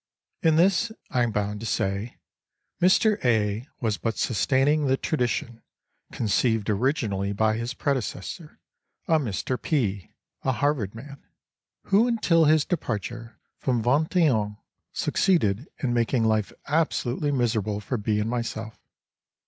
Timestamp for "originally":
6.71-7.33